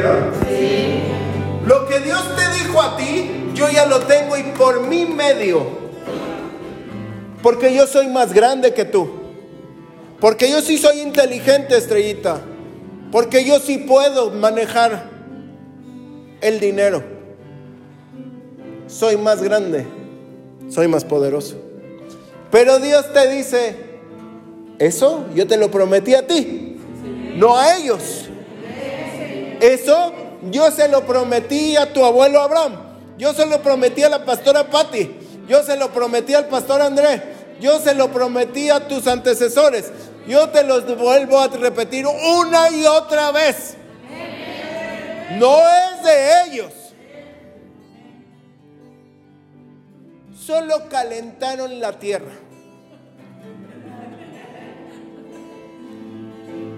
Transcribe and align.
entendieron? 0.00 0.32
Sí. 0.48 1.66
Lo 1.66 1.86
que 1.86 2.00
Dios 2.00 2.22
te 2.36 2.64
dijo 2.64 2.82
a 2.82 2.96
ti, 2.96 3.30
yo 3.54 3.68
ya 3.70 3.86
lo 3.86 4.00
tengo 4.00 4.36
y 4.36 4.42
por 4.42 4.86
mi 4.86 5.04
medio. 5.04 5.80
Porque 7.42 7.74
yo 7.74 7.86
soy 7.86 8.08
más 8.08 8.32
grande 8.32 8.74
que 8.74 8.84
tú. 8.84 9.08
Porque 10.20 10.50
yo 10.50 10.60
sí 10.60 10.78
soy 10.78 11.00
inteligente, 11.00 11.76
estrellita. 11.76 12.40
Porque 13.10 13.44
yo 13.44 13.58
sí 13.58 13.78
puedo 13.78 14.30
manejar 14.30 15.08
el 16.40 16.60
dinero. 16.60 17.02
Soy 18.86 19.16
más 19.16 19.42
grande. 19.42 19.86
Soy 20.68 20.88
más 20.88 21.04
poderoso. 21.04 21.56
Pero 22.50 22.78
Dios 22.78 23.12
te 23.12 23.30
dice, 23.30 23.76
eso 24.78 25.26
yo 25.34 25.46
te 25.46 25.56
lo 25.56 25.70
prometí 25.70 26.14
a 26.14 26.26
ti, 26.26 26.78
no 27.36 27.56
a 27.56 27.76
ellos. 27.76 28.28
Eso 29.60 30.12
yo 30.50 30.70
se 30.70 30.88
lo 30.88 31.06
prometí 31.06 31.76
a 31.76 31.92
tu 31.92 32.04
abuelo 32.04 32.40
Abraham. 32.40 32.76
Yo 33.18 33.34
se 33.34 33.44
lo 33.46 33.62
prometí 33.62 34.02
a 34.02 34.08
la 34.08 34.24
pastora 34.24 34.70
Patti. 34.70 35.18
Yo 35.46 35.62
se 35.62 35.76
lo 35.76 35.90
prometí 35.92 36.34
al 36.34 36.46
pastor 36.46 36.80
André. 36.80 37.22
Yo 37.60 37.78
se 37.78 37.94
lo 37.94 38.10
prometí 38.10 38.70
a 38.70 38.88
tus 38.88 39.06
antecesores. 39.06 39.92
Yo 40.26 40.48
te 40.48 40.64
los 40.64 40.86
vuelvo 40.96 41.38
a 41.38 41.48
repetir 41.48 42.06
una 42.06 42.70
y 42.70 42.86
otra 42.86 43.30
vez. 43.32 43.74
No 45.38 45.58
es 45.58 46.04
de 46.04 46.42
ellos. 46.46 46.72
Solo 50.34 50.88
calentaron 50.88 51.78
la 51.78 51.98
tierra. 51.98 52.32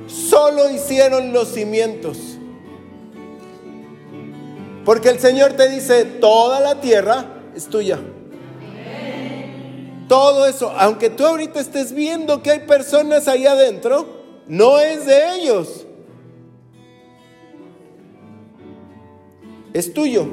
Solo 0.09 0.69
hicieron 0.69 1.33
los 1.33 1.49
cimientos. 1.49 2.32
Porque 4.93 5.09
el 5.09 5.19
Señor 5.19 5.55
te 5.55 5.71
dice, 5.71 6.05
toda 6.05 6.61
la 6.61 6.79
tierra 6.83 7.25
es 7.57 7.67
tuya. 7.67 7.99
Todo 10.07 10.45
eso, 10.45 10.71
aunque 10.77 11.09
tú 11.09 11.25
ahorita 11.25 11.61
estés 11.61 11.95
viendo 11.95 12.43
que 12.43 12.51
hay 12.51 12.59
personas 12.67 13.27
ahí 13.27 13.47
adentro, 13.47 14.43
no 14.49 14.79
es 14.79 15.07
de 15.07 15.37
ellos. 15.37 15.87
Es 19.73 19.95
tuyo. 19.95 20.27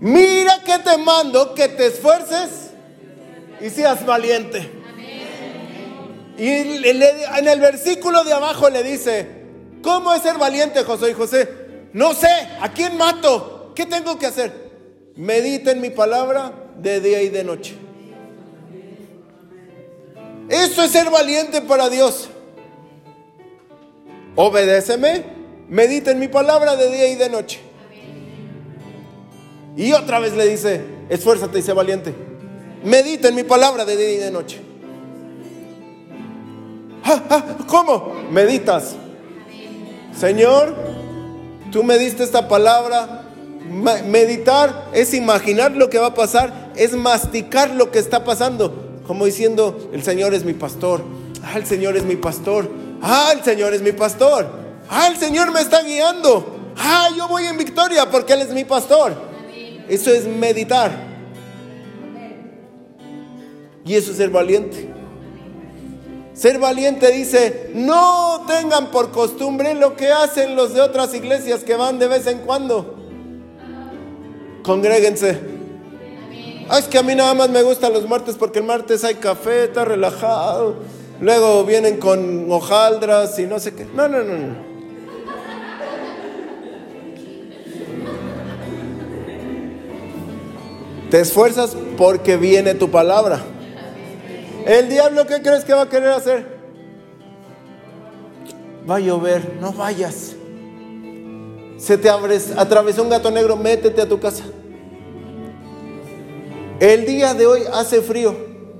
Mira 0.00 0.60
que 0.64 0.78
te 0.80 0.98
mando 0.98 1.54
que 1.54 1.68
te 1.68 1.86
esfuerces 1.86 2.72
y 3.60 3.70
seas 3.70 4.04
valiente. 4.04 4.68
Y 6.36 6.48
en 6.48 7.46
el 7.46 7.60
versículo 7.60 8.24
de 8.24 8.32
abajo 8.32 8.68
le 8.70 8.82
dice, 8.82 9.43
¿cómo 9.84 10.12
es 10.12 10.22
ser 10.22 10.38
valiente 10.38 10.82
José 10.82 11.10
y 11.10 11.14
José? 11.14 11.48
No 11.92 12.14
sé, 12.14 12.26
¿a 12.60 12.72
quién 12.72 12.96
mato? 12.96 13.72
¿Qué 13.76 13.86
tengo 13.86 14.18
que 14.18 14.26
hacer? 14.26 14.52
Medita 15.14 15.70
en 15.70 15.80
mi 15.80 15.90
palabra 15.90 16.52
de 16.78 17.00
día 17.00 17.22
y 17.22 17.28
de 17.28 17.44
noche. 17.44 17.76
Eso 20.48 20.82
es 20.82 20.90
ser 20.90 21.10
valiente 21.10 21.60
para 21.60 21.88
Dios. 21.88 22.28
Obedéceme, 24.34 25.24
medita 25.68 26.10
en 26.10 26.18
mi 26.18 26.28
palabra 26.28 26.74
de 26.74 26.90
día 26.90 27.08
y 27.08 27.14
de 27.14 27.30
noche. 27.30 27.60
Y 29.76 29.92
otra 29.92 30.18
vez 30.18 30.34
le 30.34 30.48
dice, 30.48 30.82
esfuérzate 31.08 31.58
y 31.58 31.62
sé 31.62 31.72
valiente. 31.72 32.14
Medita 32.82 33.28
en 33.28 33.34
mi 33.34 33.44
palabra 33.44 33.84
de 33.84 33.96
día 33.96 34.12
y 34.12 34.18
de 34.18 34.30
noche. 34.30 34.60
Ah, 37.04 37.22
ah, 37.30 37.44
¿Cómo? 37.66 38.14
Meditas. 38.30 38.96
Señor, 40.18 40.74
tú 41.70 41.82
me 41.82 41.98
diste 41.98 42.22
esta 42.22 42.48
palabra 42.48 43.24
Meditar 43.64 44.90
es 44.92 45.14
imaginar 45.14 45.72
lo 45.72 45.88
que 45.88 45.98
va 45.98 46.08
a 46.08 46.14
pasar, 46.14 46.72
es 46.76 46.92
masticar 46.92 47.70
lo 47.70 47.90
que 47.90 47.98
está 47.98 48.22
pasando, 48.22 49.00
como 49.06 49.24
diciendo, 49.24 49.90
el 49.92 50.02
Señor 50.02 50.34
es 50.34 50.44
mi 50.44 50.52
pastor, 50.52 51.02
ah, 51.42 51.56
el 51.56 51.64
Señor 51.64 51.96
es 51.96 52.04
mi 52.04 52.16
pastor, 52.16 52.70
ah, 53.00 53.32
el 53.34 53.42
Señor 53.42 53.72
es 53.72 53.80
mi 53.80 53.92
pastor, 53.92 54.46
ah, 54.90 55.08
el 55.10 55.16
Señor 55.16 55.50
me 55.50 55.60
está 55.60 55.82
guiando, 55.82 56.74
ah, 56.76 57.08
yo 57.16 57.26
voy 57.26 57.46
en 57.46 57.56
victoria 57.56 58.10
porque 58.10 58.34
Él 58.34 58.42
es 58.42 58.50
mi 58.50 58.64
pastor. 58.64 59.14
Eso 59.88 60.10
es 60.10 60.26
meditar. 60.26 60.92
Y 63.84 63.94
eso 63.94 64.12
es 64.12 64.16
ser 64.16 64.30
valiente. 64.30 64.93
Ser 66.34 66.58
valiente 66.58 67.10
dice, 67.12 67.70
no 67.74 68.44
tengan 68.46 68.90
por 68.90 69.12
costumbre 69.12 69.74
lo 69.74 69.96
que 69.96 70.10
hacen 70.10 70.56
los 70.56 70.74
de 70.74 70.80
otras 70.80 71.14
iglesias 71.14 71.62
que 71.62 71.76
van 71.76 71.98
de 71.98 72.08
vez 72.08 72.26
en 72.26 72.40
cuando 72.40 73.04
Congréguense. 74.64 75.38
Ah, 76.70 76.78
es 76.78 76.86
que 76.86 76.96
a 76.96 77.02
mí 77.02 77.14
nada 77.14 77.34
más 77.34 77.50
me 77.50 77.62
gustan 77.62 77.92
los 77.92 78.08
martes 78.08 78.36
porque 78.36 78.60
el 78.60 78.64
martes 78.64 79.04
hay 79.04 79.16
café, 79.16 79.64
está 79.64 79.84
relajado. 79.84 80.76
Luego 81.20 81.64
vienen 81.64 81.98
con 81.98 82.50
hojaldras 82.50 83.38
y 83.38 83.46
no 83.46 83.60
sé 83.60 83.74
qué. 83.74 83.84
No, 83.94 84.08
no, 84.08 84.22
no, 84.22 84.38
no. 84.38 84.74
Te 91.10 91.20
esfuerzas 91.20 91.76
porque 91.98 92.38
viene 92.38 92.74
tu 92.74 92.90
palabra. 92.90 93.42
El 94.64 94.88
diablo, 94.88 95.26
¿qué 95.26 95.42
crees 95.42 95.64
que 95.64 95.74
va 95.74 95.82
a 95.82 95.88
querer 95.88 96.10
hacer? 96.10 96.46
Va 98.88 98.96
a 98.96 99.00
llover, 99.00 99.58
no 99.60 99.72
vayas. 99.72 100.34
Se 101.76 101.98
te 101.98 102.08
atravesó 102.08 103.02
un 103.02 103.10
gato 103.10 103.30
negro, 103.30 103.56
métete 103.56 104.00
a 104.00 104.08
tu 104.08 104.18
casa. 104.18 104.44
El 106.80 107.04
día 107.04 107.34
de 107.34 107.46
hoy 107.46 107.62
hace 107.72 108.00
frío, 108.00 108.34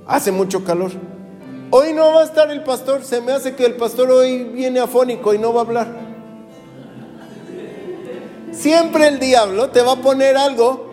hace 0.07 0.31
mucho 0.31 0.63
calor. 0.63 0.91
Hoy 1.69 1.93
no 1.93 2.13
va 2.13 2.21
a 2.21 2.25
estar 2.25 2.49
el 2.49 2.63
pastor, 2.63 3.03
se 3.03 3.21
me 3.21 3.31
hace 3.31 3.55
que 3.55 3.65
el 3.65 3.75
pastor 3.75 4.09
hoy 4.09 4.43
viene 4.43 4.79
afónico 4.79 5.33
y 5.33 5.37
no 5.37 5.53
va 5.53 5.61
a 5.61 5.65
hablar. 5.65 5.87
Siempre 8.51 9.07
el 9.07 9.19
diablo 9.19 9.69
te 9.69 9.81
va 9.81 9.93
a 9.93 9.95
poner 9.97 10.37
algo 10.37 10.89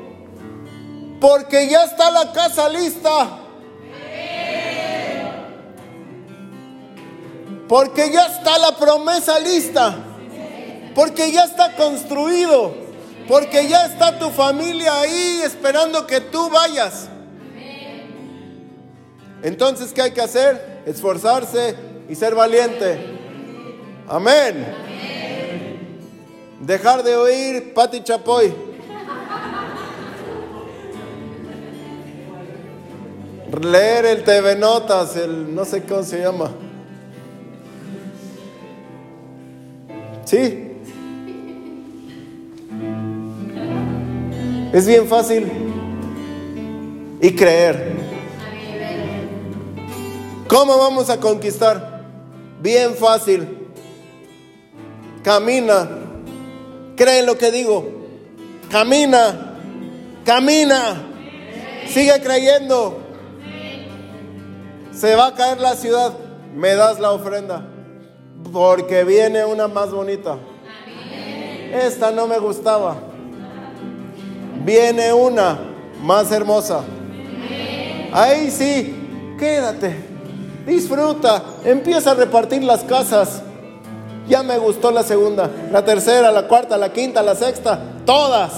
porque 1.21 1.69
ya 1.69 1.85
está 1.85 2.11
la 2.11 2.33
casa 2.33 2.69
lista. 2.69 3.42
Porque 7.69 8.11
ya 8.11 8.27
está 8.27 8.59
la 8.59 8.77
promesa 8.77 9.39
lista. 9.39 9.97
Porque 10.95 11.33
ya 11.33 11.45
está 11.45 11.75
construido. 11.75 12.75
Porque 13.29 13.69
ya 13.69 13.87
está 13.87 14.19
tu 14.19 14.31
familia 14.31 15.01
ahí 15.01 15.41
esperando 15.45 16.07
que 16.07 16.21
tú 16.21 16.51
vayas. 16.51 17.09
Entonces, 19.43 19.93
¿qué 19.93 20.03
hay 20.03 20.11
que 20.13 20.21
hacer? 20.21 20.83
Esforzarse 20.87 21.75
y 22.09 22.15
ser 22.15 22.35
valiente. 22.35 22.99
Amén. 24.09 24.67
Dejar 26.61 27.03
de 27.03 27.17
oír 27.17 27.75
Pati 27.75 28.03
Chapoy. 28.03 28.55
Leer 33.61 34.07
el 34.07 34.25
TV 34.25 34.57
Notas, 34.57 35.17
el 35.17 35.55
no 35.55 35.65
sé 35.65 35.83
cómo 35.83 36.03
se 36.03 36.21
llama. 36.21 36.51
¿Sí? 40.33 40.79
Es 44.73 44.87
bien 44.87 45.07
fácil. 45.07 45.47
Y 47.21 47.33
creer. 47.33 47.93
¿Cómo 50.49 50.79
vamos 50.79 51.11
a 51.11 51.21
conquistar? 51.21 52.07
Bien 52.63 52.95
fácil. 52.95 53.47
Camina. 55.23 55.87
Cree 56.97 57.19
en 57.19 57.27
lo 57.27 57.37
que 57.37 57.51
digo. 57.51 57.87
Camina. 58.71 59.59
Camina. 60.25 61.09
Sigue 61.89 62.19
creyendo. 62.23 63.03
Se 64.93 65.15
va 65.15 65.27
a 65.27 65.35
caer 65.35 65.61
la 65.61 65.77
ciudad. 65.77 66.15
Me 66.55 66.75
das 66.75 66.99
la 67.01 67.11
ofrenda. 67.11 67.72
Porque 68.53 69.05
viene 69.05 69.45
una 69.45 69.67
más 69.67 69.91
bonita. 69.91 70.37
Esta 71.73 72.11
no 72.11 72.27
me 72.27 72.39
gustaba 72.39 73.13
viene 74.65 75.13
una 75.13 75.59
más 76.03 76.31
hermosa. 76.31 76.81
Ahí 78.13 78.51
sí, 78.51 78.95
quédate, 79.39 79.97
disfruta, 80.67 81.43
empieza 81.65 82.11
a 82.11 82.15
repartir 82.15 82.63
las 82.63 82.83
casas. 82.85 83.43
Ya 84.29 84.43
me 84.43 84.59
gustó 84.59 84.91
la 84.91 85.03
segunda, 85.03 85.51
la 85.71 85.85
tercera, 85.85 86.31
la 86.31 86.47
cuarta, 86.47 86.77
la 86.77 86.93
quinta, 86.93 87.23
la 87.23 87.35
sexta, 87.35 87.81
todas. 88.05 88.53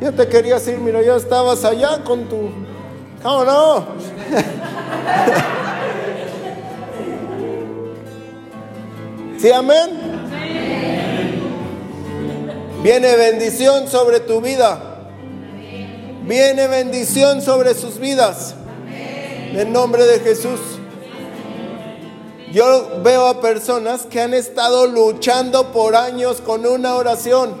Ya 0.00 0.10
te 0.10 0.26
querías 0.28 0.66
ir, 0.66 0.78
mira, 0.78 1.02
ya 1.02 1.16
estabas 1.16 1.64
allá 1.64 2.02
con 2.02 2.24
tu... 2.24 2.50
¿Cómo 3.22 3.44
no? 3.44 3.86
¿Sí, 9.42 9.50
amén? 9.50 9.90
Viene 12.80 13.16
bendición 13.16 13.88
sobre 13.88 14.20
tu 14.20 14.40
vida. 14.40 15.10
Viene 16.22 16.68
bendición 16.68 17.42
sobre 17.42 17.74
sus 17.74 17.98
vidas. 17.98 18.54
En 18.86 19.72
nombre 19.72 20.06
de 20.06 20.20
Jesús. 20.20 20.60
Yo 22.52 23.00
veo 23.02 23.26
a 23.26 23.40
personas 23.40 24.02
que 24.02 24.20
han 24.20 24.32
estado 24.32 24.86
luchando 24.86 25.72
por 25.72 25.96
años 25.96 26.40
con 26.40 26.64
una 26.64 26.94
oración. 26.94 27.56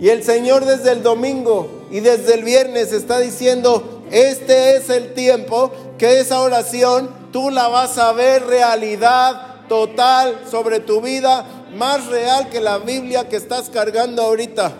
Y 0.00 0.08
el 0.08 0.24
Señor 0.24 0.64
desde 0.64 0.90
el 0.90 1.04
domingo 1.04 1.86
y 1.92 2.00
desde 2.00 2.34
el 2.34 2.42
viernes 2.42 2.92
está 2.92 3.20
diciendo, 3.20 4.02
este 4.10 4.78
es 4.78 4.90
el 4.90 5.14
tiempo 5.14 5.70
que 5.96 6.18
esa 6.18 6.40
oración 6.40 7.08
tú 7.30 7.50
la 7.50 7.68
vas 7.68 7.98
a 7.98 8.10
ver 8.10 8.44
realidad 8.46 9.53
total 9.68 10.40
sobre 10.50 10.80
tu 10.80 11.00
vida, 11.00 11.44
más 11.76 12.06
real 12.06 12.48
que 12.48 12.60
la 12.60 12.78
Biblia 12.78 13.28
que 13.28 13.36
estás 13.36 13.70
cargando 13.70 14.22
ahorita. 14.22 14.72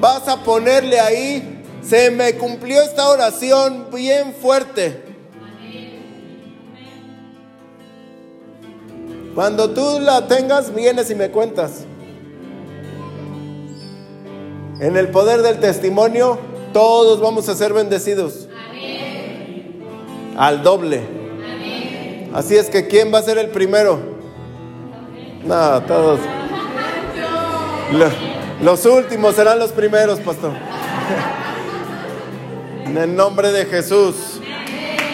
Vas 0.00 0.28
a 0.28 0.42
ponerle 0.42 0.98
ahí, 0.98 1.62
se 1.82 2.10
me 2.10 2.34
cumplió 2.34 2.80
esta 2.82 3.08
oración 3.08 3.88
bien 3.92 4.34
fuerte. 4.34 5.04
Cuando 9.34 9.70
tú 9.70 10.00
la 10.00 10.26
tengas, 10.26 10.74
vienes 10.74 11.10
y 11.10 11.14
me 11.14 11.30
cuentas. 11.30 11.84
En 14.80 14.96
el 14.96 15.08
poder 15.08 15.42
del 15.42 15.60
testimonio, 15.60 16.38
todos 16.72 17.20
vamos 17.20 17.48
a 17.48 17.54
ser 17.54 17.72
bendecidos. 17.72 18.48
Al 20.36 20.62
doble. 20.62 21.19
Así 22.32 22.56
es 22.56 22.70
que, 22.70 22.86
¿quién 22.86 23.12
va 23.12 23.18
a 23.18 23.22
ser 23.22 23.38
el 23.38 23.50
primero? 23.50 23.98
No, 25.44 25.82
todos. 25.82 26.20
Los 28.62 28.86
últimos 28.86 29.34
serán 29.34 29.58
los 29.58 29.72
primeros, 29.72 30.20
pastor. 30.20 30.52
En 32.84 32.96
el 32.96 33.14
nombre 33.14 33.52
de 33.52 33.66
Jesús. 33.66 34.39